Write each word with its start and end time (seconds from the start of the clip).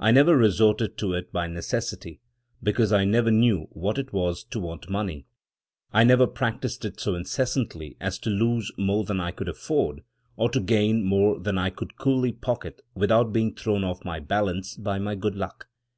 I 0.00 0.12
never 0.12 0.34
resorted 0.34 0.96
to 0.96 1.12
it 1.12 1.30
by 1.30 1.46
necessity, 1.46 2.22
because 2.62 2.90
I 2.90 3.04
never 3.04 3.30
knew 3.30 3.66
what 3.72 3.98
it 3.98 4.14
was 4.14 4.42
to 4.44 4.58
want 4.58 4.88
money. 4.88 5.26
I 5.92 6.04
never 6.04 6.26
practiced 6.26 6.86
it 6.86 6.98
so 6.98 7.14
incessantly 7.14 7.94
as 8.00 8.18
to 8.20 8.30
lose 8.30 8.72
more 8.78 9.04
than 9.04 9.20
I 9.20 9.30
could 9.30 9.46
afford, 9.50 10.00
or 10.36 10.48
to 10.52 10.60
gain 10.60 11.04
more 11.04 11.38
than 11.38 11.58
I 11.58 11.68
could 11.68 11.98
coolly 11.98 12.32
pocket 12.32 12.80
without 12.94 13.30
being 13.30 13.54
thrown 13.54 13.84
off 13.84 14.06
my 14.06 14.20
balance 14.20 14.74
by 14.74 14.98
my 14.98 15.14
good 15.14 15.34
luck. 15.36 15.68